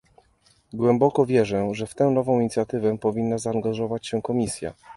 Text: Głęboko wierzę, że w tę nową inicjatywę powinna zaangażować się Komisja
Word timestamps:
Głęboko 0.73 1.25
wierzę, 1.25 1.69
że 1.73 1.87
w 1.87 1.95
tę 1.95 2.05
nową 2.09 2.39
inicjatywę 2.39 2.97
powinna 2.97 3.37
zaangażować 3.37 4.07
się 4.07 4.21
Komisja 4.21 4.73